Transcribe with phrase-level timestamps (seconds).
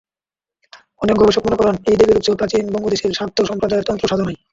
[1.01, 4.39] অনেক গবেষক মনে করেন এই দেবীর উৎস প্রাচীন বঙ্গদেশের শাক্ত সম্প্রদায়ের তন্ত্র সাধনায়।